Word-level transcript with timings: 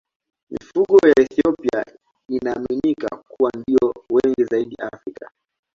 Mifugo 0.49 1.07
ya 1.07 1.13
Ethiopia 1.19 1.85
inaaminika 2.29 3.17
kuwa 3.27 3.51
ndiyo 3.57 3.93
wengi 4.09 4.43
zaidi 4.43 4.75
Afrika. 4.93 5.31